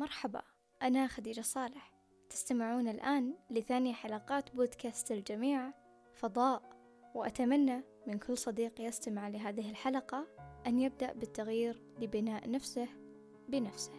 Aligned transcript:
مرحبا 0.00 0.42
أنا 0.82 1.06
خديجة 1.06 1.40
صالح. 1.40 1.92
تستمعون 2.30 2.88
الآن 2.88 3.34
لثاني 3.50 3.94
حلقات 3.94 4.54
بودكاست 4.56 5.12
الجميع 5.12 5.72
فضاء. 6.14 6.62
وأتمنى 7.14 7.82
من 8.06 8.18
كل 8.18 8.38
صديق 8.38 8.80
يستمع 8.80 9.28
لهذه 9.28 9.70
الحلقة 9.70 10.26
أن 10.66 10.78
يبدأ 10.78 11.12
بالتغيير 11.12 11.82
لبناء 11.98 12.50
نفسه 12.50 12.88
بنفسه. 13.48 13.92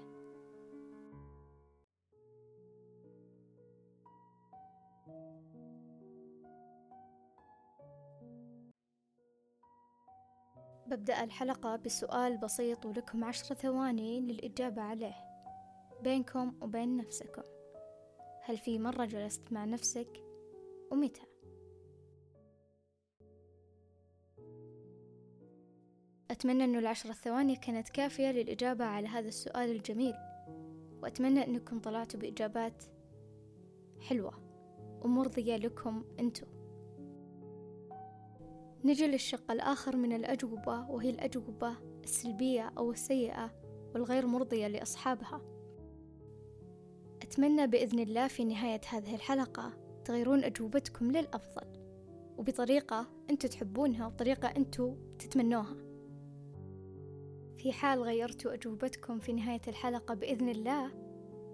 ببدأ 10.87 11.23
الحلقة 11.23 11.75
بسؤال 11.75 12.37
بسيط 12.37 12.85
ولكم 12.85 13.23
عشر 13.23 13.55
ثواني 13.55 14.21
للإجابة 14.21 14.81
عليه. 14.81 15.30
بينكم 16.03 16.53
وبين 16.61 16.97
نفسكم. 16.97 17.41
هل 18.43 18.57
في 18.57 18.79
مرة 18.79 19.05
جلست 19.05 19.51
مع 19.51 19.65
نفسك 19.65 20.23
ومتى؟ 20.91 21.21
أتمنى 26.31 26.63
أنه 26.63 26.79
العشر 26.79 27.09
الثواني 27.09 27.55
كانت 27.55 27.89
كافية 27.89 28.31
للإجابة 28.31 28.85
على 28.85 29.07
هذا 29.07 29.27
السؤال 29.27 29.71
الجميل 29.71 30.13
وأتمنى 31.03 31.47
أنكم 31.47 31.79
طلعتوا 31.79 32.19
بإجابات 32.19 32.83
حلوة 33.99 34.33
ومرضية 35.03 35.55
لكم 35.55 36.03
أنتم 36.19 36.47
نجي 38.83 39.07
للشق 39.07 39.51
الآخر 39.51 39.95
من 39.95 40.13
الأجوبة 40.13 40.89
وهي 40.89 41.09
الأجوبة 41.09 41.77
السلبية 42.03 42.73
أو 42.77 42.91
السيئة 42.91 43.51
والغير 43.93 44.27
مرضية 44.27 44.67
لأصحابها. 44.67 45.60
أتمنى 47.31 47.67
بإذن 47.67 47.99
الله 47.99 48.27
في 48.27 48.45
نهاية 48.45 48.81
هذه 48.89 49.15
الحلقة 49.15 49.73
تغيرون 50.05 50.43
أجوبتكم 50.43 51.11
للأفضل. 51.11 51.67
وبطريقة 52.37 53.07
أنتوا 53.29 53.49
تحبونها 53.49 54.07
وطريقة 54.07 54.47
أنتوا 54.47 54.95
تتمنوها. 55.19 55.75
في 57.57 57.73
حال 57.73 58.01
غيرتوا 58.03 58.53
أجوبتكم 58.53 59.19
في 59.19 59.33
نهاية 59.33 59.61
الحلقة 59.67 60.13
بإذن 60.13 60.49
الله 60.49 60.91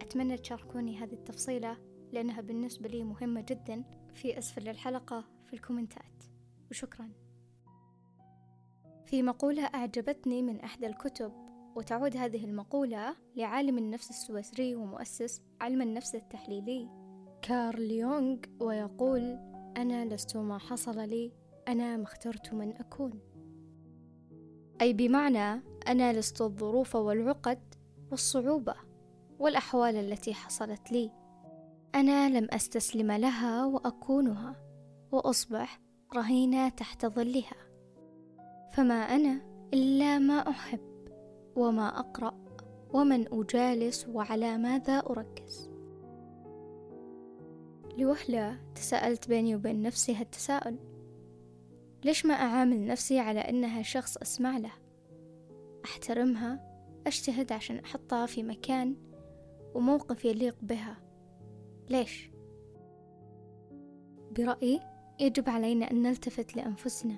أتمنى 0.02 0.38
تشاركوني 0.38 0.97
هذه 0.97 1.14
التفصيلة 1.14 1.78
لأنها 2.12 2.41
بالنسبة 2.41 2.89
لي 2.89 3.03
مهمة 3.03 3.45
جدا 3.50 3.84
في 4.14 4.38
أسفل 4.38 4.69
الحلقة 4.69 5.25
في 5.47 5.53
الكومنتات. 5.53 6.23
وشكرا. 6.72 7.09
في 9.06 9.23
مقولة 9.23 9.64
أعجبتني 9.66 10.41
من 10.41 10.59
أحدى 10.59 10.88
الكتب 10.88 11.47
وتعود 11.78 12.17
هذه 12.17 12.45
المقولة 12.45 13.16
لعالم 13.36 13.78
النفس 13.78 14.09
السويسري 14.09 14.75
ومؤسس 14.75 15.42
علم 15.61 15.81
النفس 15.81 16.16
التحليلي. 16.16 16.89
كارل 17.42 17.92
يونغ 17.92 18.38
ويقول 18.59 19.22
أنا 19.78 20.06
لست 20.06 20.38
ما 20.38 20.58
حصل 20.58 21.09
لي 21.09 21.31
أنا 21.67 21.97
ما 21.97 22.03
اخترت 22.03 22.53
من 22.53 22.78
أكون. 22.78 23.19
أي 24.81 24.94
بمعنى 24.94 25.61
أنا 25.88 26.14
لست 26.14 26.42
الظروف 26.42 26.95
والعقد 26.95 27.59
والصعوبة 28.12 28.75
والأحوال 29.39 29.95
التي 29.95 30.34
حصلت 30.34 30.91
لي. 30.91 31.12
أنا 31.95 32.39
لم 32.39 32.47
أستسلم 32.52 33.12
لها 33.12 33.66
وأكونها 33.66 34.56
وأصبح 35.12 35.81
رهينة 36.16 36.69
تحت 36.69 37.06
ظلها. 37.06 37.58
فما 38.72 38.95
أنا 38.95 39.41
إلا 39.74 40.19
ما 40.19 40.50
أحب. 40.50 40.97
وما 41.57 42.00
أقرأ 42.00 42.38
ومن 42.94 43.34
أجالس 43.34 44.07
وعلى 44.07 44.57
ماذا 44.57 44.97
أركز؟ 44.97 45.69
لوهلة 47.97 48.59
تساءلت 48.75 49.28
بيني 49.28 49.56
وبين 49.56 49.81
نفسي 49.81 50.16
هالتساؤل 50.16 50.79
ليش 52.06 52.25
ما 52.25 52.34
أعامل 52.34 52.85
نفسي 52.88 53.19
على 53.19 53.40
أنها 53.40 53.81
شخص 53.81 54.18
أسمع 54.18 54.57
له؟ 54.57 54.72
أحترمها 55.85 56.68
أجتهد 57.07 57.51
عشان 57.51 57.79
أحطها 57.79 58.25
في 58.25 58.44
مكان 58.44 58.95
وموقف 59.75 60.25
يليق 60.25 60.56
بها. 60.62 60.97
ليش؟ 61.89 62.31
برأيي 64.31 64.79
يجب 65.19 65.50
علينا 65.50 65.91
أن 65.91 66.01
نلتفت 66.01 66.56
لأنفسنا 66.56 67.16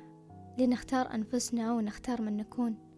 لنختار 0.58 1.14
أنفسنا 1.14 1.74
ونختار 1.74 2.22
من 2.22 2.38
نكون. 2.38 2.89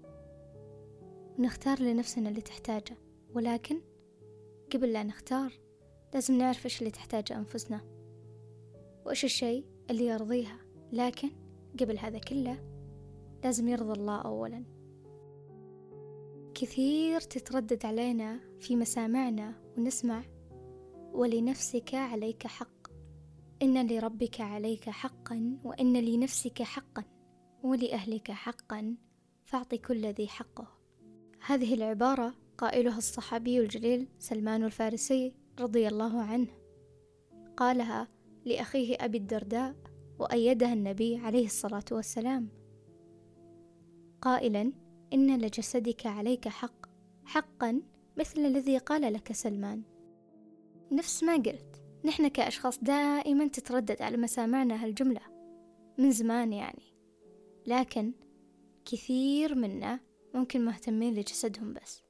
ونختار 1.40 1.82
لنفسنا 1.82 2.30
اللي 2.30 2.42
تحتاجه. 2.42 2.98
ولكن 3.36 3.82
قبل 4.74 4.94
لا 4.94 5.04
نختار 5.04 5.54
لازم 6.14 6.38
نعرف 6.38 6.66
إيش 6.66 6.80
اللي 6.80 6.92
تحتاجه 6.92 7.38
أنفسنا. 7.38 7.82
وإيش 9.06 9.26
الشيء 9.26 9.66
اللي 9.90 10.06
يرضيها. 10.06 10.58
لكن 10.92 11.30
قبل 11.80 12.00
هذا 12.00 12.20
كله 12.20 12.60
لازم 13.44 13.68
يرضى 13.68 14.00
الله 14.00 14.22
أولا. 14.22 14.64
كثير 16.56 17.22
تتردد 17.22 17.86
علينا 17.86 18.40
في 18.60 18.76
مسامعنا 18.76 19.62
ونسمع 19.78 20.24
ولنفسك 21.14 21.96
عليك 21.96 22.48
حق 22.48 22.88
إن 23.62 23.88
لربك 23.88 24.42
عليك 24.42 24.90
حقا 24.90 25.58
وإن 25.64 25.98
لنفسك 25.98 26.62
حقا 26.62 27.04
ولأهلك 27.64 28.32
حقا. 28.32 28.96
فاعط 29.46 29.76
كل 29.76 30.06
ذي 30.06 30.28
حقه. 30.28 30.81
هذه 31.46 31.74
العبارة 31.74 32.34
قائلها 32.58 32.98
الصحابي 32.98 33.60
الجليل 33.60 34.08
سلمان 34.20 34.64
الفارسي 34.64 35.34
رضي 35.60 35.88
الله 35.88 36.22
عنه. 36.22 36.48
قالها 37.58 38.08
لأخيه 38.46 38.98
أبي 39.00 39.18
الدرداء 39.18 39.76
وأيدها 40.20 40.74
النبي 40.74 41.18
عليه 41.18 41.46
الصلاة 41.46 41.84
والسلام. 41.92 42.50
قائلا 44.22 44.74
إن 45.14 45.38
لجسدك 45.38 46.06
عليك 46.06 46.48
حق 46.48 46.86
حقا 47.26 47.82
مثل 48.18 48.40
الذي 48.46 48.78
قال 48.78 49.14
لك 49.14 49.32
سلمان. 49.32 49.84
نفس 50.92 51.24
ما 51.24 51.34
قلت 51.34 51.84
نحن 52.06 52.28
كأشخاص 52.28 52.80
دائما 52.80 53.48
تتردد 53.48 54.02
على 54.02 54.18
مسامعنا 54.18 54.86
هالجملة 54.86 55.22
من 55.98 56.12
زمان 56.12 56.54
يعني. 56.54 56.94
لكن 57.68 58.14
كثير 58.86 59.56
منا 59.56 60.00
ممكن 60.34 60.66
مهتمين 60.66 61.14
لجسدهم 61.14 61.74
بس. 61.74 62.04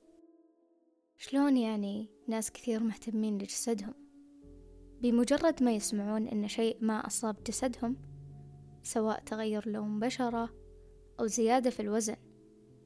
شلون 1.18 1.58
يعني 1.58 2.09
ناس 2.28 2.52
كثير 2.52 2.84
مهتمين 2.84 3.38
لجسدهم؟ 3.38 3.94
بمجرد 5.02 5.64
ما 5.64 5.72
يسمعون 5.72 6.28
إن 6.28 6.48
شيء 6.48 6.78
ما 6.81 7.08
أصاب 7.08 7.44
جسدهم 7.44 7.98
سواء 8.84 9.20
تغير 9.20 9.70
لون 9.70 10.00
بشرة 10.00 10.50
أو 11.20 11.28
زيادة 11.28 11.70
في 11.70 11.80
الوزن 11.80 12.16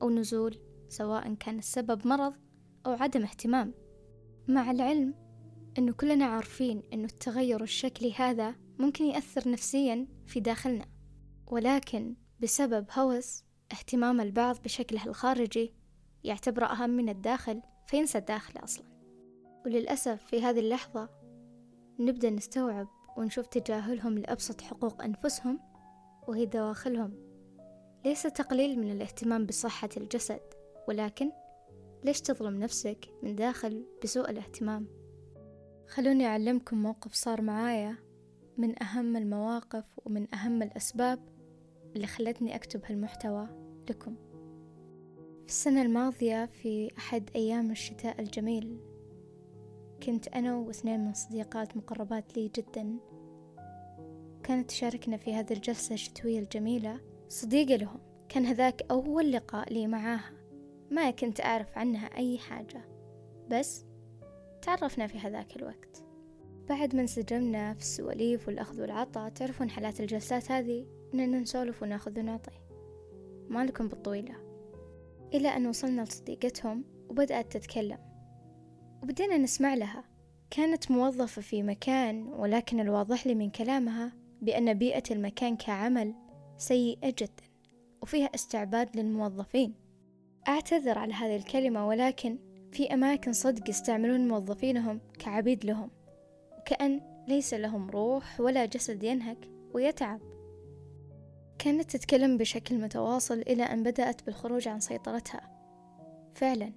أو 0.01 0.09
نزول 0.09 0.57
سواء 0.89 1.33
كان 1.33 1.57
السبب 1.57 2.07
مرض 2.07 2.33
أو 2.85 2.91
عدم 2.91 3.23
اهتمام. 3.23 3.73
مع 4.47 4.71
العلم 4.71 5.13
إنه 5.77 5.93
كلنا 5.93 6.25
عارفين 6.25 6.83
إنه 6.93 7.05
التغير 7.05 7.63
الشكلي 7.63 8.13
هذا 8.13 8.55
ممكن 8.79 9.05
يأثر 9.05 9.49
نفسيا 9.51 10.07
في 10.25 10.39
داخلنا. 10.39 10.85
ولكن 11.47 12.15
بسبب 12.39 12.85
هوس 12.91 13.43
اهتمام 13.71 14.21
البعض 14.21 14.61
بشكله 14.63 15.05
الخارجي 15.05 15.73
يعتبره 16.23 16.65
أهم 16.65 16.89
من 16.89 17.09
الداخل 17.09 17.61
فينسى 17.87 18.17
الداخل 18.17 18.63
أصلا. 18.63 18.85
وللأسف 19.65 20.25
في 20.25 20.41
هذه 20.43 20.59
اللحظة 20.59 21.09
نبدأ 21.99 22.29
نستوعب 22.29 22.87
ونشوف 23.17 23.47
تجاهلهم 23.47 24.17
لأبسط 24.17 24.61
حقوق 24.61 25.03
أنفسهم 25.03 25.59
وهي 26.27 26.45
دواخلهم. 26.45 27.13
ليس 28.05 28.23
تقليل 28.23 28.79
من 28.79 28.91
الاهتمام 28.91 29.45
بصحة 29.45 29.89
الجسد 29.97 30.41
ولكن 30.87 31.31
ليش 32.03 32.21
تظلم 32.21 32.59
نفسك 32.59 33.05
من 33.23 33.35
داخل 33.35 33.85
بسوء 34.03 34.29
الاهتمام؟ 34.29 34.87
خلوني 35.87 36.25
أعلمكم 36.25 36.77
موقف 36.77 37.13
صار 37.13 37.41
معايا 37.41 37.95
من 38.57 38.83
أهم 38.83 39.15
المواقف 39.15 39.85
ومن 40.05 40.35
أهم 40.35 40.63
الأسباب 40.63 41.34
اللي 41.95 42.07
خلتني 42.07 42.55
أكتب 42.55 42.81
هالمحتوى 42.85 43.47
لكم. 43.89 44.15
في 45.41 45.47
السنة 45.51 45.81
الماضية 45.81 46.45
في 46.45 46.91
أحد 46.97 47.29
أيام 47.35 47.71
الشتاء 47.71 48.21
الجميل 48.21 48.79
كنت 50.03 50.27
أنا 50.27 50.55
واثنين 50.55 51.05
من 51.05 51.13
صديقات 51.13 51.77
مقربات 51.77 52.37
لي 52.37 52.51
جدا. 52.55 52.99
كانت 54.43 54.69
تشاركنا 54.69 55.17
في 55.17 55.33
هذه 55.33 55.53
الجلسة 55.53 55.93
الشتوية 55.93 56.39
الجميلة. 56.39 57.01
صديقة 57.29 57.75
لهم 57.75 57.99
كان 58.29 58.45
هذاك 58.45 58.81
أول 58.91 59.31
لقاء 59.31 59.73
لي 59.73 59.87
معاها. 59.87 60.31
ما 60.91 61.11
كنت 61.11 61.41
أعرف 61.41 61.77
عنها 61.77 62.07
أي 62.17 62.37
حاجة 62.37 62.81
بس 63.51 63.85
تعرفنا 64.61 65.07
في 65.07 65.19
هذاك 65.19 65.55
الوقت. 65.55 66.03
بعد 66.69 66.95
ما 66.95 67.01
انسجمنا 67.01 67.73
في 67.73 67.79
السواليف 67.79 68.47
والأخذ 68.47 68.81
والعطاء 68.81 69.29
تعرفون 69.29 69.69
حالات 69.69 69.99
الجلسات 69.99 70.51
هذه؟ 70.51 70.85
إننا 71.15 71.39
نسولف 71.39 71.83
وناخذ 71.83 72.19
ونعطي. 72.19 72.51
ما 73.49 73.65
لكم 73.65 73.87
بالطويلة. 73.87 74.35
إلى 75.33 75.47
أن 75.47 75.67
وصلنا 75.67 76.01
لصديقتهم 76.01 76.83
وبدأت 77.09 77.57
تتكلم. 77.57 77.97
وبدينا 79.03 79.37
نسمع 79.37 79.73
لها. 79.73 80.03
كانت 80.51 80.91
موظفة 80.91 81.41
في 81.41 81.63
مكان 81.63 82.27
ولكن 82.27 82.79
الواضح 82.79 83.27
لي 83.27 83.35
من 83.35 83.49
كلامها 83.49 84.11
بأن 84.41 84.73
بيئة 84.73 85.03
المكان 85.11 85.57
كعمل 85.57 86.13
سيئة 86.57 87.09
جدا 87.09 87.43
وفيها 88.01 88.29
استعباد 88.35 88.97
للموظفين. 88.97 89.73
أعتذر 90.47 90.97
على 90.97 91.13
هذه 91.13 91.35
الكلمة 91.35 91.87
ولكن 91.87 92.37
في 92.71 92.93
أماكن 92.93 93.33
صدق 93.33 93.69
يستعملون 93.69 94.27
موظفينهم 94.27 95.01
كعبيد 95.19 95.65
لهم. 95.65 95.89
وكأن 96.59 97.01
ليس 97.27 97.53
لهم 97.53 97.89
روح 97.89 98.39
ولا 98.39 98.65
جسد 98.65 99.03
ينهك 99.03 99.49
ويتعب. 99.73 100.34
كانت 101.65 101.91
تتكلم 101.91 102.37
بشكل 102.37 102.81
متواصل 102.81 103.39
إلى 103.39 103.63
أن 103.63 103.83
بدأت 103.83 104.25
بالخروج 104.25 104.67
عن 104.67 104.79
سيطرتها. 104.79 105.51
فعلا 106.35 106.73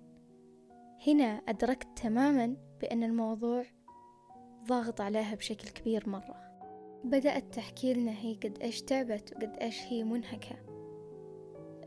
هنا 1.06 1.24
أدركت 1.24 1.88
تماما 1.96 2.56
بأن 2.80 3.02
الموضوع 3.02 3.64
ضاغط 4.68 5.00
عليها 5.00 5.34
بشكل 5.34 5.68
كبير 5.68 6.08
مرة. 6.08 6.36
بدأت 7.04 7.54
تحكي 7.54 7.94
لنا 7.94 8.12
هي 8.12 8.34
قد 8.34 8.58
إيش 8.62 8.82
تعبت 8.82 9.32
وقد 9.32 9.56
إيش 9.56 9.82
هي 9.82 10.04
منهكة. 10.04 10.56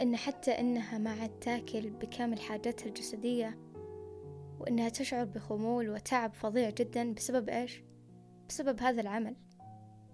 إن 0.02 0.16
حتى 0.16 0.52
إنها 0.52 0.98
ما 0.98 1.10
عاد 1.10 1.40
تاكل 1.40 1.90
بكامل 1.90 2.40
حاجاتها 2.40 2.88
الجسدية 2.88 3.60
وإنها 4.60 4.90
تشعر 4.90 5.26
بخمول 5.26 5.90
وتعب 5.90 6.34
فظيع 6.34 6.70
جدا. 6.70 7.14
بسبب 7.14 7.50
إيش؟ 7.50 7.84
بسبب 8.50 8.80
هذا 8.80 9.02
العمل 9.02 9.36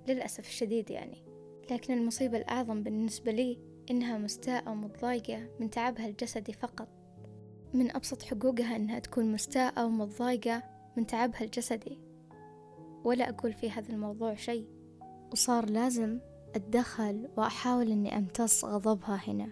للأسف 0.08 0.48
الشديد 0.48 0.90
يعني. 0.90 1.27
لكن 1.72 1.94
المصيبة 1.94 2.38
الأعظم 2.38 2.84
بالنسبة 2.84 3.32
لي 3.32 3.60
إنها 3.92 4.18
مستاءة 4.18 4.72
ومتضايقة 4.72 5.50
من 5.60 5.70
تعبها 5.70 6.08
الجسدي 6.08 6.54
فقط. 6.54 6.88
من 7.74 7.96
أبسط 7.96 8.22
حقوقها 8.22 8.76
إنها 8.76 9.00
تكون 9.00 9.32
مستاءة 9.32 9.86
ومتضايقة 9.86 10.64
من 10.98 11.08
تعبها 11.08 11.42
الجسدي. 11.42 12.00
ولا 13.04 13.30
أقول 13.30 13.54
في 13.54 13.72
هذا 13.72 13.90
الموضوع 13.90 14.36
شيء. 14.36 14.68
وصار 15.32 15.70
لازم 15.70 16.20
أتدخل 16.56 17.30
وأحاول 17.38 17.92
أني 17.92 18.18
أمتص 18.18 18.66
غضبها 18.66 19.16
هنا. 19.28 19.50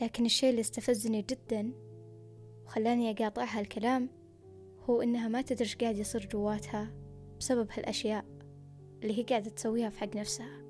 لكن 0.00 0.24
الشيء 0.24 0.50
اللي 0.50 0.60
استفزني 0.60 1.22
جدا 1.22 1.72
وخلاني 2.64 3.10
أقاطعها 3.10 3.60
الكلام 3.60 4.08
هو 4.90 5.02
إنها 5.02 5.28
ما 5.28 5.42
تدري 5.42 5.70
قاعد 5.80 5.98
يصير 5.98 6.28
جواتها 6.32 6.92
بسبب 7.40 7.68
هالأشياء. 7.70 8.37
اللي 9.02 9.18
هي 9.18 9.22
قاعدة 9.22 9.50
تسويها 9.50 9.90
في 9.90 9.98
حق 9.98 10.16
نفسها. 10.16 10.62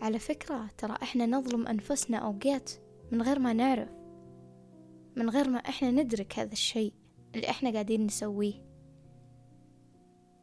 على 0.00 0.18
فكرة 0.18 0.66
ترى 0.78 0.96
إحنا 1.02 1.26
نظلم 1.26 1.66
أنفسنا 1.66 2.16
أوقات 2.16 2.70
من 3.12 3.22
غير 3.22 3.38
ما 3.38 3.52
نعرف 3.52 3.88
من 5.16 5.30
غير 5.30 5.48
ما 5.48 5.58
إحنا 5.58 5.90
ندرك 5.90 6.38
هذا 6.38 6.52
الشيء 6.52 6.92
اللي 7.34 7.50
إحنا 7.50 7.70
قاعدين 7.70 8.06
نسويه. 8.06 8.64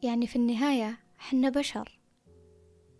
يعني 0.02 0.26
في 0.26 0.36
النهاية 0.36 0.98
حنا 1.18 1.48
بشر. 1.48 2.00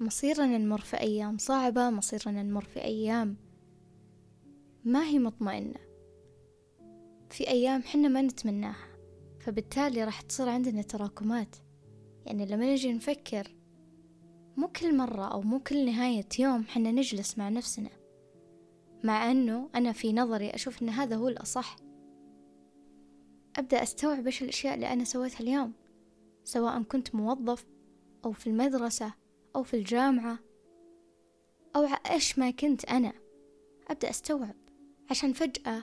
مصيرنا 0.00 0.58
نمر 0.58 0.80
في 0.80 1.00
أيام 1.00 1.38
صعبة 1.38 1.90
مصيرنا 1.90 2.42
نمر 2.42 2.64
في 2.64 2.84
أيام 2.84 3.36
ما 4.84 5.04
هي 5.04 5.18
مطمئنة. 5.18 5.80
في 7.30 7.48
أيام 7.48 7.82
حنا 7.82 8.08
ما 8.08 8.22
نتمناها 8.22 8.88
فبالتالي 9.40 10.04
راح 10.04 10.20
تصير 10.20 10.48
عندنا 10.48 10.82
تراكمات. 10.82 11.56
يعني 12.26 12.46
لما 12.46 12.72
نجي 12.72 12.92
نفكر 12.92 13.61
مو 14.56 14.68
كل 14.68 14.96
مرة 14.96 15.24
أو 15.24 15.42
مو 15.42 15.60
كل 15.60 15.86
نهاية 15.86 16.28
يوم 16.38 16.64
حنا 16.64 16.90
نجلس 16.90 17.38
مع 17.38 17.48
نفسنا 17.48 17.90
مع 19.04 19.30
أنه 19.30 19.68
أنا 19.74 19.92
في 19.92 20.12
نظري 20.12 20.50
أشوف 20.50 20.82
أن 20.82 20.88
هذا 20.88 21.16
هو 21.16 21.28
الأصح. 21.28 21.76
أبدأ 23.56 23.82
أستوعب 23.82 24.26
إيش 24.26 24.42
الأشياء 24.42 24.74
اللي 24.74 24.92
أنا 24.92 25.04
سويتها 25.04 25.40
اليوم 25.40 25.72
سواء 26.44 26.82
كنت 26.82 27.14
موظف 27.14 27.66
أو 28.24 28.32
في 28.32 28.46
المدرسة 28.46 29.14
أو 29.56 29.62
في 29.62 29.74
الجامعة 29.74 30.38
أو 31.76 31.88
إيش 32.10 32.38
ما 32.38 32.50
كنت 32.50 32.84
أنا. 32.84 33.12
أبدأ 33.90 34.10
أستوعب 34.10 34.56
عشان 35.10 35.32
فجأة 35.32 35.82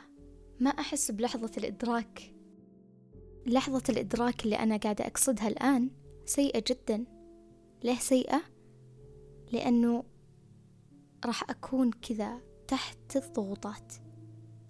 ما 0.59 0.69
أحس 0.69 1.11
بلحظة 1.11 1.51
الإدراك. 1.57 2.33
لحظة 3.45 3.83
الإدراك 3.89 4.45
اللي 4.45 4.55
أنا 4.55 4.77
قاعدة 4.77 5.07
أقصدها 5.07 5.47
الآن 5.47 5.89
سيئة 6.25 6.63
جدا. 6.67 7.05
ليه 7.83 7.95
سيئة؟ 7.95 8.41
لأنه 9.51 10.03
راح 11.25 11.49
أكون 11.49 11.91
كذا 11.91 12.41
تحت 12.67 13.15
الضغوطات. 13.15 13.93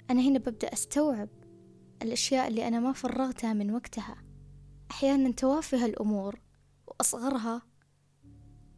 أنا 0.09 0.21
هنا 0.21 0.39
ببدأ 0.39 0.73
أستوعب 0.73 1.29
الأشياء 2.01 2.47
اللي 2.47 2.67
أنا 2.67 2.79
ما 2.79 2.93
فرغتها 2.93 3.53
من 3.53 3.71
وقتها. 3.71 4.15
أحيانا 4.91 5.31
توافه 5.31 5.85
الأمور 5.85 6.39
وأصغرها 6.87 7.61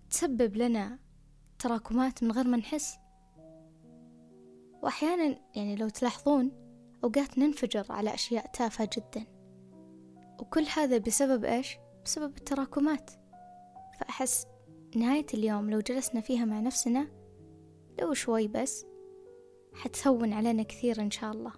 تسبب 0.09 0.55
لنا 0.55 0.99
تراكمات 1.59 2.23
من 2.23 2.31
غير 2.31 2.47
ما 2.47 2.57
نحس. 2.57 2.97
وأحيانا 4.83 5.39
يعني 5.55 5.75
لو 5.75 5.89
تلاحظون 5.89 6.51
أوقات 7.03 7.37
ننفجر 7.37 7.85
على 7.89 8.13
أشياء 8.13 8.51
تافهة 8.51 8.89
جدا. 8.97 9.25
وكل 10.39 10.65
هذا 10.75 10.97
بسبب 10.97 11.45
إيش؟ 11.45 11.77
بسبب 12.05 12.37
التراكمات. 12.37 13.11
فأحس 13.99 14.45
نهاية 14.95 15.25
اليوم 15.33 15.69
لو 15.69 15.79
جلسنا 15.79 16.21
فيها 16.21 16.45
مع 16.45 16.59
نفسنا 16.59 17.07
لو 18.01 18.13
شوي 18.13 18.47
بس 18.47 18.85
حتهون 19.73 20.33
علينا 20.33 20.63
كثير 20.63 21.01
إن 21.01 21.11
شاء 21.11 21.31
الله. 21.31 21.51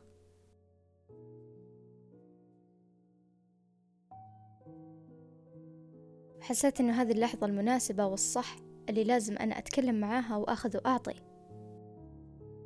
حسيت 6.41 6.79
إنه 6.79 7.01
هذه 7.01 7.11
اللحظة 7.11 7.47
المناسبة 7.47 8.05
والصح 8.05 8.55
اللي 8.89 9.03
لازم 9.03 9.37
أنا 9.37 9.57
أتكلم 9.57 9.99
معاها 9.99 10.37
وأخذ 10.37 10.77
وأعطي. 10.77 11.15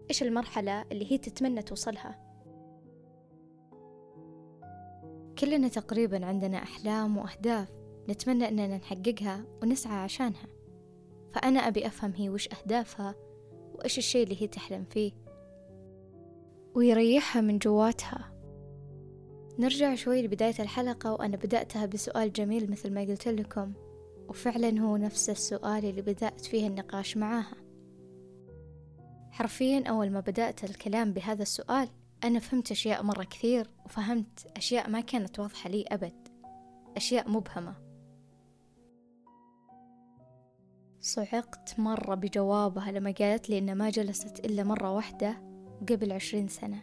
إيش 0.10 0.24
المرحلة 0.24 0.81
اللي 0.81 1.12
هي 1.12 1.18
تتمنى 1.18 1.62
توصلها؟ 1.62 2.28
كلنا 5.40 5.68
تقريبا 5.68 6.25
عندنا 6.25 6.58
أحلام 6.58 7.18
وأهداف 7.18 7.72
نتمنى 8.10 8.48
أننا 8.48 8.78
نحققها 8.78 9.45
ونسعى 9.62 9.97
عشانها. 9.97 10.56
فأنا 11.34 11.60
أبي 11.60 11.88
أفهم 11.88 12.14
هي 12.16 12.30
وش 12.30 12.50
أهدافها 12.54 13.16
وإيش 13.74 13.98
الشيء 13.98 14.24
اللي 14.24 14.42
هي 14.42 14.48
تحلم 14.48 14.86
فيه. 14.90 15.12
ويريحها 16.76 17.42
من 17.42 17.57
جواتها. 17.57 18.34
نرجع 19.60 19.96
شوي 19.96 20.22
لبداية 20.22 20.56
الحلقة 20.60 21.14
وأنا 21.14 21.38
بدأتها 21.38 21.86
بسؤال 21.86 22.34
جميل 22.34 22.72
مثل 22.72 22.94
ما 22.94 23.02
قلت 23.02 23.28
لكم 23.28 23.74
وفعلا 24.30 24.80
هو 24.80 24.98
نفس 24.98 25.30
السؤال 25.30 25.86
اللي 25.86 26.02
بدأت 26.02 26.46
فيه 26.46 26.68
النقاش 26.68 27.18
معاها. 27.18 27.56
حرفيا 29.31 29.84
أول 29.90 30.10
ما 30.10 30.19
بدأت 30.19 30.64
الكلام 30.64 31.14
بهذا 31.14 31.42
السؤال 31.42 31.90
أنا 32.24 32.40
فهمت 32.40 32.72
أشياء 32.72 33.04
مرة 33.04 33.24
كثير 33.24 33.69
وفهمت 33.86 34.48
أشياء 34.57 34.90
ما 34.90 35.02
كانت 35.02 35.40
واضحة 35.40 35.69
لي 35.69 35.86
أبد 35.88 36.28
أشياء 36.98 37.30
مبهمة. 37.30 37.87
صعقت 41.07 41.80
مرة 41.80 42.16
بجوابها 42.16 42.92
لما 42.92 43.11
قالت 43.11 43.49
لي 43.49 43.57
إن 43.57 43.76
ما 43.76 43.90
جلست 43.90 44.45
إلا 44.45 44.64
مرة 44.64 44.92
واحدة 44.92 45.42
قبل 45.90 46.11
عشرين 46.11 46.47
سنة. 46.47 46.81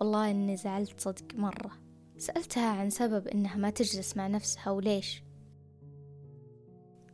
والله 0.00 0.30
إني 0.30 0.56
زعلت 0.56 1.00
صدق 1.00 1.34
مرة. 1.34 1.70
سألتها 2.18 2.66
عن 2.66 2.90
سبب 2.90 3.28
إنها 3.28 3.56
ما 3.56 3.70
تجلس 3.70 4.16
مع 4.16 4.26
نفسها 4.26 4.70
وليش. 4.70 5.22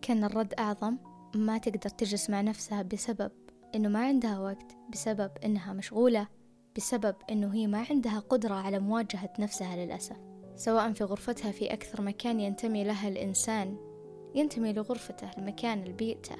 كان 0.02 0.24
الرد 0.24 0.54
أعظم 0.54 0.98
ما 1.34 1.58
تقدر 1.58 1.88
تجلس 1.88 2.30
مع 2.30 2.40
نفسها 2.40 2.82
بسبب 2.82 3.32
إنه 3.74 3.88
ما 3.88 4.04
عندها 4.04 4.38
وقت 4.38 4.76
بسبب 4.92 5.30
إنها 5.44 5.72
مشغولة 5.72 6.28
بسبب 6.76 7.16
إنه 7.30 7.54
هي 7.54 7.66
ما 7.66 7.86
عندها 7.90 8.18
قدرة 8.18 8.54
على 8.54 8.78
مواجهة 8.78 9.32
نفسها 9.38 9.76
للأسف. 9.76 10.16
سواء 10.56 10.92
في 10.92 11.04
غرفتها 11.04 11.50
في 11.50 11.72
أكثر 11.72 12.02
مكان 12.02 12.40
ينتمي 12.40 12.84
لها 12.84 13.08
الإنسان 13.08 13.87
ينتمي 14.34 14.72
لغرفته 14.72 15.30
المكان 15.38 15.82
البيئته 15.82 16.36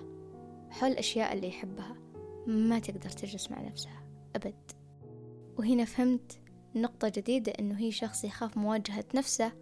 حول 0.70 0.90
الأشياء 0.90 1.32
اللي 1.32 1.48
يحبها. 1.48 1.96
ما 2.46 2.78
تقدر 2.78 3.10
تجلس 3.10 3.50
مع 3.50 3.62
نفسها. 3.62 4.02
أبد. 4.36 4.70
وهنا 5.58 5.84
فهمت 5.84 6.38
نقطة 6.74 7.08
جديدة 7.08 7.52
إنه 7.58 7.78
هي 7.78 7.90
شخص 7.90 8.24
يخاف 8.24 8.56
مواجهة 8.56 9.04
نفسه 9.14 9.52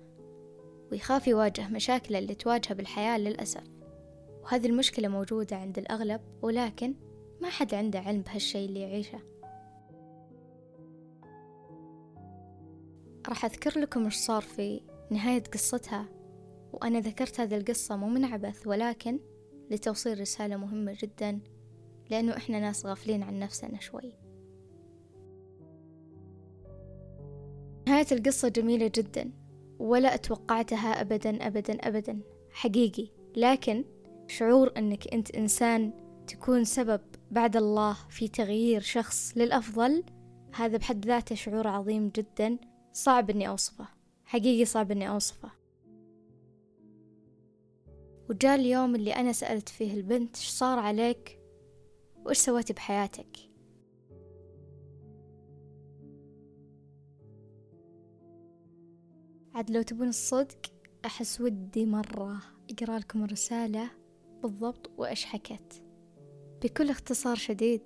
ويخاف 0.92 1.28
يواجه 1.28 1.68
مشاكله 1.68 2.18
اللي 2.18 2.34
تواجهه 2.34 2.74
بالحياة 2.74 3.18
للأسف. 3.18 3.64
وهذه 4.42 4.66
المشكلة 4.66 5.08
موجودة 5.08 5.56
عند 5.56 5.78
الأغلب 5.78 6.20
ولكن 6.42 6.94
ما 7.40 7.48
حد 7.48 7.74
عنده 7.74 7.98
علم 7.98 8.22
بهالشي 8.22 8.64
اللي 8.64 8.80
يعيشه. 8.80 9.18
راح 13.28 13.44
أذكر 13.44 13.78
لكم 13.78 14.04
إيش 14.04 14.14
صار 14.14 14.42
في 14.42 14.80
نهاية 15.10 15.42
قصتها. 15.42 16.15
وأنا 16.76 17.00
ذكرت 17.00 17.40
هذه 17.40 17.56
القصة 17.56 17.96
مو 17.96 18.08
من 18.08 18.24
عبث 18.24 18.66
ولكن 18.66 19.18
لتوصيل 19.70 20.20
رسالة 20.20 20.56
مهمة 20.56 20.96
جدا 21.02 21.40
لأنه 22.10 22.36
إحنا 22.36 22.60
ناس 22.60 22.86
غافلين 22.86 23.22
عن 23.22 23.38
نفسنا 23.38 23.80
شوي. 23.80 24.12
نهاية 27.88 28.06
القصة 28.12 28.48
جميلة 28.48 28.90
جدا 28.94 29.32
ولا 29.78 30.14
أتوقعتها 30.14 31.00
أبدا 31.00 31.46
أبدا 31.46 31.74
أبدا. 31.74 32.20
حقيقي. 32.50 33.08
لكن 33.36 33.84
شعور 34.28 34.72
أنك 34.76 35.14
أنت 35.14 35.30
إنسان 35.30 35.92
تكون 36.26 36.64
سبب 36.64 37.00
بعد 37.30 37.56
الله 37.56 37.96
في 38.10 38.28
تغيير 38.28 38.80
شخص 38.80 39.32
للأفضل 39.36 40.04
هذا 40.54 40.76
بحد 40.76 41.06
ذاته 41.06 41.34
شعور 41.34 41.68
عظيم 41.68 42.08
جدا. 42.08 42.58
صعب 42.92 43.30
أني 43.30 43.48
أوصفه. 43.48 43.88
حقيقي 44.24 44.64
صعب 44.64 44.90
أني 44.90 45.08
أوصفه. 45.08 45.55
وجاء 48.30 48.54
اليوم 48.54 48.94
اللي 48.94 49.14
أنا 49.14 49.32
سألت 49.32 49.68
فيه 49.68 49.94
البنت 49.94 50.36
إيش 50.36 50.48
صار 50.48 50.78
عليك؟ 50.78 51.40
وإيش 52.24 52.38
سويتي 52.38 52.72
بحياتك؟ 52.72 53.36
عاد 59.54 59.70
لو 59.70 59.82
تبون 59.82 60.08
الصدق 60.08 60.58
أحس 61.04 61.40
ودي 61.40 61.86
مرة 61.86 62.42
أقرأ 62.70 62.98
لكم 62.98 63.24
الرسالة 63.24 63.90
بالضبط 64.42 64.90
وإيش 64.96 65.24
حكت. 65.24 65.82
بكل 66.62 66.90
اختصار 66.90 67.36
شديد 67.36 67.82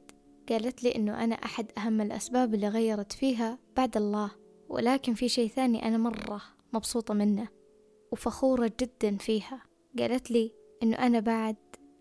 قالت 0.48 0.82
لي 0.82 0.94
إنه 0.94 1.24
أنا 1.24 1.34
أحد 1.34 1.72
أهم 1.78 2.00
الأسباب 2.00 2.54
اللي 2.54 2.68
غيرت 2.68 3.12
فيها 3.12 3.58
بعد 3.76 3.96
الله 3.96 4.30
ولكن 4.68 5.14
في 5.14 5.28
شي 5.28 5.48
ثاني 5.48 5.88
أنا 5.88 5.98
مرة 5.98 6.42
مبسوطة 6.72 7.14
منه 7.14 7.48
وفخورة 8.12 8.72
جدا 8.80 9.16
فيها. 9.16 9.69
قالت 9.98 10.30
لي 10.30 10.52
إنه 10.82 10.96
أنا 10.96 11.20
بعد 11.20 11.56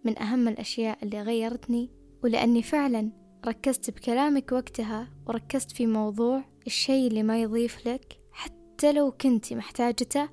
من 0.06 0.20
أهم 0.20 0.48
الأشياء 0.48 1.04
اللي 1.04 1.22
غيرتني 1.22 1.92
ولأني 2.24 2.64
فعلا 2.64 3.12
ركزت 3.48 3.92
بكلامك 3.92 4.52
وقتها 4.52 5.14
وركزت 5.28 5.72
في 5.72 5.88
موضوع 5.88 6.44
الشي 6.68 7.08
اللي 7.08 7.24
ما 7.24 7.42
يضيف 7.42 7.88
لك 7.88 8.20
حتى 8.32 8.94
لو 8.94 9.12
كنتي 9.12 9.56
محتاجته 9.56 10.30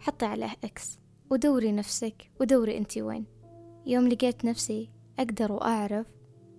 حطي 0.00 0.26
عليه 0.26 0.52
إكس 0.64 0.98
ودوري 1.30 1.72
نفسك 1.72 2.30
ودوري 2.40 2.78
أنتي 2.78 3.02
وين. 3.02 3.26
يوم 3.86 4.08
لقيت 4.08 4.44
نفسي 4.44 4.90
أقدر 5.18 5.52
وأعرف 5.52 6.06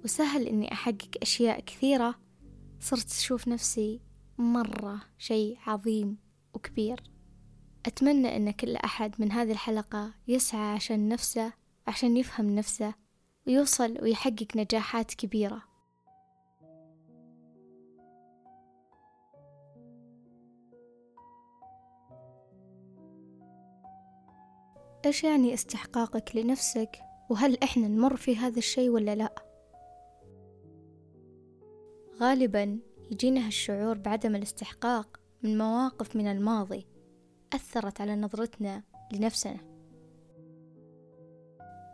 وسهل 0.03 0.47
إني 0.47 0.71
أحقق 0.71 1.09
أشياء 1.21 1.59
كثيرة 1.59 2.15
صرت 2.79 3.05
أشوف 3.11 3.47
نفسي 3.47 4.01
مرة 4.38 5.01
شيء 5.17 5.57
عظيم 5.65 6.17
وكبير. 6.53 7.03
أتمنى 7.85 8.35
أن 8.35 8.51
كل 8.51 8.75
أحد 8.75 9.15
من 9.19 9.31
هذه 9.31 9.51
الحلقة 9.51 10.13
يسعى 10.27 10.73
عشان 10.75 11.09
نفسه 11.09 11.53
عشان 11.88 12.17
يفهم 12.17 12.55
نفسه 12.55 12.93
ويوصل 13.47 13.97
ويحقق 14.01 14.47
نجاحات 14.55 15.13
كبيرة. 15.13 15.63
إيش 25.05 25.23
يعني 25.23 25.53
استحقاقك 25.53 26.35
لنفسك؟ 26.35 27.00
وهل 27.29 27.57
إحنا 27.63 27.88
نمر 27.88 28.15
في 28.15 28.35
هذا 28.38 28.57
الشيء 28.57 28.89
ولا 28.89 29.15
لأ؟ 29.15 29.35
غالبا 32.19 32.79
يجينا 33.11 33.47
هالشعور 33.47 33.97
بعدم 33.97 34.35
الاستحقاق 34.35 35.19
من 35.43 35.57
مواقف 35.57 36.15
من 36.15 36.27
الماضي. 36.27 36.90
أثرت 37.53 38.01
على 38.01 38.15
نظرتنا 38.15 38.84
لنفسنا. 39.13 39.58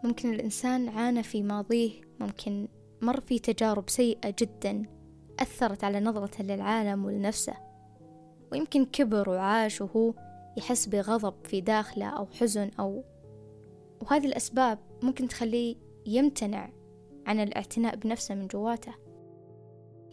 ممكن 0.04 0.34
الإنسان 0.34 0.90
عانى 0.90 1.24
في 1.24 1.44
ماضيه 1.44 1.92
ممكن 2.20 2.68
مر 3.02 3.22
في 3.22 3.40
تجارب 3.40 3.90
سيئة 3.90 4.36
جدا 4.40 4.86
أثرت 5.40 5.84
على 5.84 6.00
نظرته 6.00 6.44
للعالم 6.44 7.06
ولنفسه. 7.06 7.54
ويمكن 8.52 8.86
كبر 8.86 9.30
وعاش 9.30 9.82
وهو 9.82 10.14
يحس 10.58 10.86
بغضب 10.86 11.34
في 11.46 11.62
داخله 11.62 12.06
أو 12.06 12.26
حزن 12.26 12.72
أو 12.80 13.04
وهذه 14.02 14.26
الأسباب 14.26 14.80
ممكن 15.04 15.28
تخليه 15.28 15.76
يمتنع 16.06 16.70
عن 17.26 17.40
الاعتناء 17.40 17.96
بنفسه 17.96 18.36
من 18.36 18.48
جواته. 18.48 18.94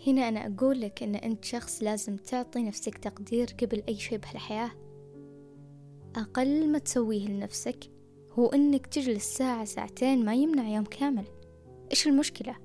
هنا 0.07 0.29
أنا 0.29 0.47
أقول 0.47 0.81
لك 0.81 1.03
أن 1.03 1.15
أنت 1.15 1.45
شخص 1.45 1.83
لازم 1.83 2.17
تعطي 2.17 2.63
نفسك 2.63 2.99
تقدير 2.99 3.49
قبل 3.63 3.83
أي 3.89 3.95
شيء 3.95 4.19
بهالحياة. 4.19 4.71
أقل 6.17 6.73
ما 6.73 6.79
تسويه 6.79 7.29
لنفسك 7.29 7.91
هو 8.33 8.47
أنك 8.47 8.87
تجلس 8.87 9.25
ساعة 9.25 9.65
ساعتين 9.65 10.25
ما 10.25 10.35
يمنع 10.35 10.69
يوم 10.69 10.85
كامل. 10.85 11.25
إيش 11.91 12.07
المشكلة؟ 12.07 12.57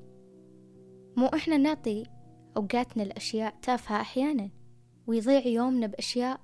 مو 1.18 1.26
إحنا 1.26 1.58
نعطي 1.58 2.04
أوقاتنا 2.58 3.04
لأشياء 3.04 3.56
تافهة 3.62 4.02
أحيانا 4.02 4.50
ويضيع 5.08 5.48
يومنا 5.48 5.88
بأشياء 5.88 6.40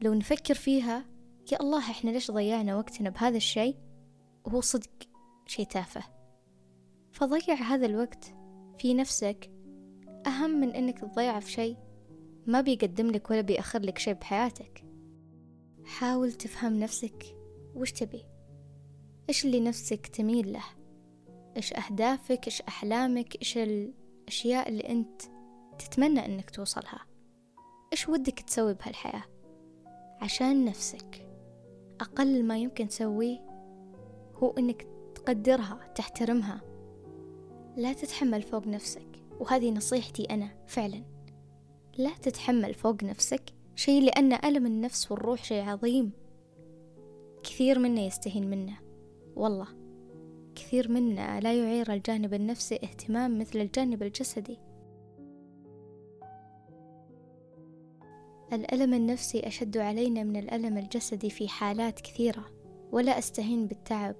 لو 0.00 0.14
نفكر 0.14 0.54
فيها 0.54 1.04
يا 1.52 1.60
الله 1.60 1.78
إحنا 1.90 2.10
ليش 2.10 2.30
ضيعنا 2.30 2.76
وقتنا 2.76 3.10
بهذا 3.10 3.36
الشيء؟ 3.36 3.76
وهو 4.44 4.60
صدق 4.60 4.90
شيء 5.46 5.66
تافه. 5.66 6.02
فضيع 7.12 7.54
هذا 7.54 7.86
الوقت 7.86 8.34
في 8.78 8.94
نفسك 8.94 9.50
أهم 10.26 10.50
من 10.50 10.70
إنك 10.70 10.98
تضيعه 10.98 11.40
في 11.40 11.50
شيء 11.50 11.76
ما 12.46 12.60
بيقدم 12.60 13.06
لك 13.06 13.30
ولا 13.30 13.40
بيأخر 13.40 13.80
لك 13.80 13.98
شيء 13.98 14.14
بحياتك. 14.14 14.89
حاول 15.90 16.32
تفهم 16.32 16.78
نفسك. 16.78 17.36
وش 17.74 17.92
تبي؟ 17.92 18.24
إيش 19.28 19.44
اللي 19.44 19.60
نفسك 19.60 20.06
تميل 20.06 20.52
له؟ 20.52 20.64
إيش 21.56 21.72
أهدافك؟ 21.72 22.46
إيش 22.46 22.62
أحلامك؟ 22.62 23.36
إيش 23.36 23.58
الأشياء 23.58 24.68
اللي 24.68 24.88
أنت 24.88 25.22
تتمنى 25.78 26.26
إنك 26.26 26.50
توصلها؟ 26.50 27.06
إيش 27.92 28.08
ودك 28.08 28.40
تسوي 28.40 28.74
بهالحياة؟ 28.74 29.24
عشان 30.20 30.64
نفسك. 30.64 31.28
أقل 32.00 32.44
ما 32.44 32.58
يمكن 32.58 32.88
تسويه 32.88 33.38
هو 34.34 34.50
إنك 34.58 34.86
تقدرها 35.14 35.92
تحترمها. 35.94 36.60
لا 37.76 37.92
تتحمل 37.92 38.42
فوق 38.42 38.66
نفسك. 38.66 39.22
وهذه 39.40 39.70
نصيحتي 39.70 40.24
أنا 40.24 40.50
فعلا. 40.66 41.04
لا 41.98 42.10
تتحمل 42.22 42.74
فوق 42.74 43.04
نفسك. 43.04 43.59
شيء 43.80 44.02
لأن 44.02 44.32
ألم 44.32 44.66
النفس 44.66 45.10
والروح 45.12 45.44
شيء 45.44 45.62
عظيم. 45.62 46.12
كثير 47.42 47.78
منا 47.78 48.00
يستهين 48.00 48.50
منه. 48.50 48.78
والله 49.36 49.66
كثير 50.54 50.90
منا 50.90 51.40
لا 51.40 51.54
يعير 51.54 51.92
الجانب 51.92 52.34
النفسي 52.34 52.74
اهتمام 52.74 53.38
مثل 53.38 53.58
الجانب 53.58 54.02
الجسدي. 54.02 54.58
الألم 58.52 58.94
النفسي 58.94 59.46
أشد 59.46 59.78
علينا 59.78 60.24
من 60.24 60.36
الألم 60.36 60.78
الجسدي 60.78 61.30
في 61.30 61.48
حالات 61.48 62.00
كثيرة. 62.00 62.44
ولا 62.92 63.18
أستهين 63.18 63.66
بالتعب 63.66 64.16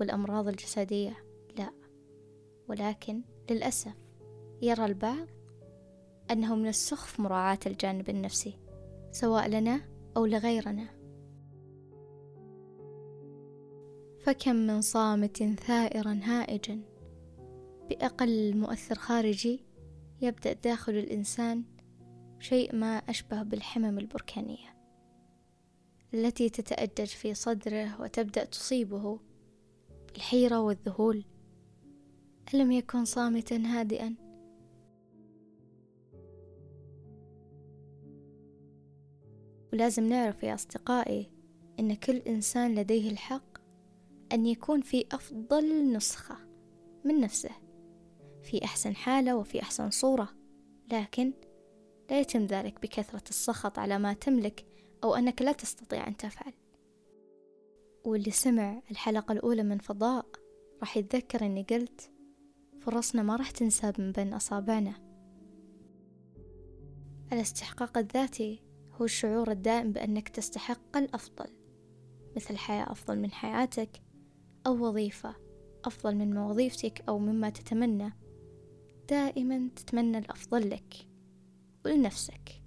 والأمراض 0.00 0.48
الجسدية 0.48 1.16
لا. 1.58 1.70
ولكن 2.68 3.22
للأسف 3.50 3.94
يرى 4.62 4.84
البعض 4.84 5.26
أنه 6.30 6.54
من 6.54 6.68
السخف 6.68 7.20
مراعاة 7.20 7.60
الجانب 7.66 8.10
النفسي. 8.10 8.63
سواء 9.14 9.48
لنا 9.48 9.80
أو 10.16 10.26
لغيرنا. 10.26 10.88
فكم 14.20 14.56
من 14.56 14.80
صامت 14.80 15.42
ثائرا 15.42 16.20
هائجا. 16.22 16.80
بأقل 17.88 18.56
مؤثر 18.56 18.94
خارجي 18.94 19.60
يبدأ 20.20 20.52
داخل 20.52 20.92
الإنسان 20.92 21.64
شيء 22.40 22.76
ما 22.76 22.96
أشبه 22.96 23.42
بالحمم 23.42 23.98
البركانية 23.98 24.76
التي 26.14 26.48
تتأجج 26.48 27.06
في 27.06 27.34
صدره 27.34 28.00
وتبدأ 28.00 28.44
تصيبه 28.44 29.20
بالحيرة 30.12 30.60
والذهول. 30.60 31.24
ألم 32.54 32.72
يكن 32.72 33.04
صامتا 33.04 33.56
هادئا؟ 33.56 34.23
ولازم 39.74 40.08
نعرف 40.08 40.42
يا 40.42 40.54
أصدقائي 40.54 41.30
أن 41.80 41.94
كل 41.94 42.16
إنسان 42.16 42.74
لديه 42.74 43.10
الحق 43.10 43.58
أن 44.32 44.46
يكون 44.46 44.80
في 44.80 45.04
أفضل 45.12 45.92
نسخة 45.92 46.36
من 47.04 47.20
نفسه 47.20 47.50
في 48.42 48.64
أحسن 48.64 48.96
حالة 48.96 49.36
وفي 49.36 49.62
أحسن 49.62 49.90
صورة. 49.90 50.28
لكن 50.92 51.32
لا 52.10 52.20
يتم 52.20 52.46
ذلك 52.46 52.82
بكثرة 52.82 53.22
السخط 53.28 53.78
على 53.78 53.98
ما 53.98 54.12
تملك 54.12 54.66
أو 55.04 55.14
أنك 55.14 55.42
لا 55.42 55.52
تستطيع 55.52 56.08
أن 56.08 56.16
تفعل. 56.16 56.52
واللي 58.04 58.30
سمع 58.30 58.82
الحلقة 58.90 59.32
الأولى 59.32 59.62
من 59.62 59.78
فضاء 59.78 60.26
راح 60.80 60.96
يتذكر 60.96 61.46
أني 61.46 61.62
قلت 61.62 62.10
فرصنا 62.80 63.22
ما 63.22 63.36
راح 63.36 63.50
تنساب 63.50 64.00
من 64.00 64.12
بين 64.12 64.34
أصابعنا. 64.34 64.94
الاستحقاق 67.32 67.98
الذاتي 67.98 68.73
هو 69.00 69.04
الشعور 69.04 69.50
الدائم 69.50 69.92
بأنك 69.92 70.28
تستحق 70.28 70.96
الأفضل 70.96 71.46
مثل 72.36 72.56
حياة 72.56 72.92
أفضل 72.92 73.18
من 73.18 73.32
حياتك 73.32 74.02
أو 74.66 74.86
وظيفة 74.86 75.34
أفضل 75.84 76.14
من 76.14 76.38
وظيفتك 76.38 77.04
أو 77.08 77.18
مما 77.18 77.50
تتمنى. 77.50 78.12
دائما 79.08 79.70
تتمنى 79.76 80.18
الأفضل 80.18 80.70
لك 80.70 81.08
ولنفسك. 81.84 82.62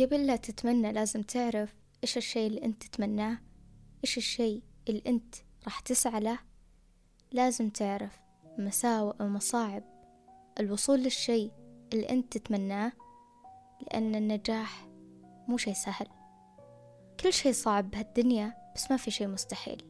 قبل 0.00 0.26
لا 0.26 0.36
تتمنى 0.36 0.92
لازم 0.92 1.22
تعرف 1.22 1.74
إيش 2.02 2.16
الشيء 2.16 2.46
اللي 2.46 2.64
أنت 2.64 2.82
تتمناه 2.82 3.38
إيش 4.04 4.16
الشيء 4.16 4.62
اللي 4.88 5.02
أنت 5.06 5.34
راح 5.64 5.80
تسعى 5.80 6.20
له. 6.20 6.38
لازم 7.32 7.70
تعرف 7.70 8.20
مساوئ 8.58 9.22
ومصاعب 9.22 9.84
الوصول 10.60 10.98
للشيء 11.02 11.52
اللي 11.92 12.08
أنت 12.10 12.38
تتمناه 12.38 12.92
لأن 13.82 14.14
النجاح 14.14 14.85
مو 15.48 15.56
شيء 15.56 15.74
سهل. 15.74 16.06
كل 17.20 17.32
شيء 17.32 17.52
صعب 17.52 17.90
بهالدنيا 17.90 18.54
بس 18.74 18.90
ما 18.90 18.96
في 18.96 19.10
شيء 19.10 19.28
مستحيل. 19.28 19.82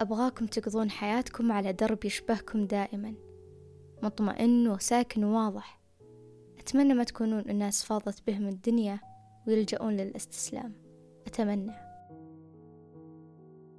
أبغاكم 0.00 0.46
تقضون 0.46 0.90
حياتكم 0.90 1.52
على 1.52 1.72
درب 1.72 2.04
يشبهكم 2.04 2.66
دائما. 2.66 3.14
مطمئن 4.02 4.68
وساكن 4.68 5.24
وواضح. 5.24 5.80
أتمنى 6.58 6.94
ما 6.94 7.04
تكونون 7.04 7.50
الناس 7.50 7.84
فاضت 7.84 8.26
بهم 8.26 8.48
الدنيا 8.48 9.00
ويلجؤون 9.46 9.96
للاستسلام. 9.96 10.72
أتمنى. 11.26 11.72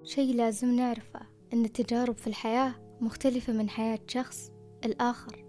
شيء 0.03 0.35
لازم 0.35 0.75
نعرفه 0.75 1.19
أن 1.53 1.65
التجارب 1.65 2.15
في 2.15 2.27
الحياة 2.27 2.73
مختلفة 3.01 3.53
من 3.53 3.69
حياة 3.69 3.99
شخص 4.07 4.51
الآخر 4.85 5.45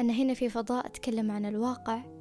أنا 0.00 0.12
هنا 0.12 0.34
في 0.34 0.48
فضاء 0.48 0.86
أتكلم 0.86 1.30
عن 1.30 1.46
الواقع 1.46 2.15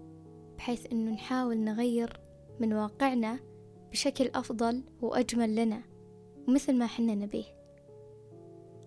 بحيث 0.57 0.91
أنه 0.91 1.12
نحاول 1.12 1.57
نغير 1.57 2.19
من 2.59 2.74
واقعنا 2.74 3.39
بشكل 3.91 4.31
أفضل 4.35 4.83
وأجمل 5.01 5.55
لنا 5.55 5.81
ومثل 6.47 6.75
ما 6.75 6.88
حنا 6.88 7.15
نبيه. 7.15 7.55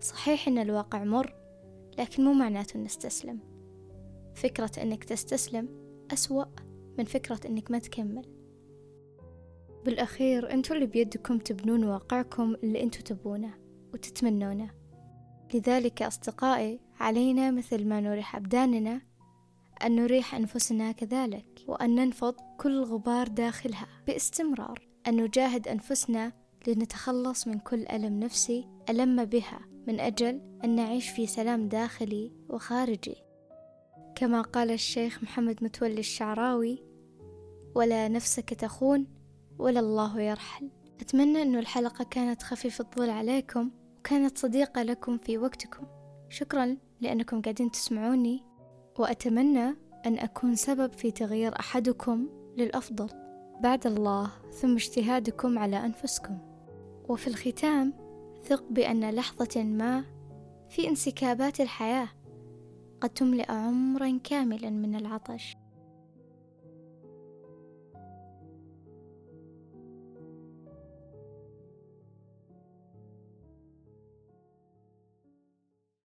صحيح 0.01 0.47
أن 0.47 0.57
الواقع 0.57 1.03
مر 1.03 1.35
لكن 1.99 2.23
مو 2.23 2.33
معناته 2.33 2.79
نستسلم 2.79 3.39
فكرة 4.35 4.71
أنك 4.81 5.03
تستسلم 5.03 5.69
أسوأ 6.13 6.45
من 6.97 7.05
فكرة 7.05 7.39
أنك 7.45 7.71
ما 7.71 7.79
تكمل. 7.79 8.25
بالأخير 9.85 10.53
أنتوا 10.53 10.75
اللي 10.75 10.87
بيدكم 10.87 11.37
تبنون 11.37 11.83
واقعكم 11.83 12.55
اللي 12.63 12.83
أنتوا 12.83 13.01
تبونه 13.01 13.53
وتتمنونه. 13.93 14.71
لذلك 15.53 16.01
أصدقائي 16.01 16.79
علينا 16.99 17.51
مثل 17.51 17.87
ما 17.87 18.01
نريح 18.01 18.35
أبداننا 18.35 19.01
أن 19.85 19.95
نريح 19.95 20.35
أنفسنا 20.35 20.91
كذلك 20.91 21.63
وأن 21.67 21.95
ننفض 21.95 22.35
كل 22.57 22.83
غبار 22.83 23.27
داخلها. 23.27 23.87
باستمرار 24.07 24.87
أن 25.07 25.23
نجاهد 25.23 25.67
أنفسنا 25.67 26.33
لنتخلص 26.67 27.47
من 27.47 27.59
كل 27.59 27.87
ألم 27.87 28.19
نفسي 28.19 28.67
ألم 28.89 29.25
بها 29.25 29.59
من 29.87 29.99
أجل 29.99 30.41
أن 30.63 30.75
نعيش 30.75 31.09
في 31.09 31.27
سلام 31.27 31.67
داخلي 31.67 32.31
وخارجي. 32.49 33.15
كما 34.15 34.41
قال 34.41 34.71
الشيخ 34.71 35.23
محمد 35.23 35.63
متولي 35.63 35.99
الشعراوي 35.99 36.83
ولا 37.75 38.07
نفسك 38.07 38.53
تخون 38.53 39.07
ولا 39.59 39.79
الله 39.79 40.21
يرحل. 40.21 40.69
أتمنى 41.01 41.41
أن 41.41 41.55
الحلقة 41.55 42.03
كانت 42.03 42.43
خفيفة 42.43 42.85
الظل 42.85 43.09
عليكم 43.09 43.71
وكانت 43.99 44.37
صديقة 44.37 44.83
لكم 44.83 45.17
في 45.17 45.37
وقتكم. 45.37 45.87
شكرا 46.29 46.77
لأنكم 47.01 47.41
قاعدين 47.41 47.71
تسمعوني. 47.71 48.48
وأتمنى 48.99 49.75
أن 50.05 50.19
أكون 50.19 50.55
سبب 50.55 50.93
في 50.93 51.11
تغيير 51.11 51.59
أحدكم 51.59 52.27
للأفضل. 52.57 53.09
بعد 53.61 53.87
الله 53.87 54.31
ثم 54.51 54.73
اجتهادكم 54.75 55.59
على 55.59 55.85
أنفسكم. 55.85 56.37
وفي 57.09 57.27
الختام 57.27 57.93
ثق 58.43 58.63
بأن 58.69 59.09
لحظة 59.09 59.63
ما 59.63 60.03
في 60.69 60.87
انسكابات 60.87 61.61
الحياة 61.61 62.07
قد 63.01 63.09
تملئ 63.09 63.51
عمرا 63.51 64.19
كاملا 64.23 64.69
من 64.69 64.95
العطش. 64.95 65.55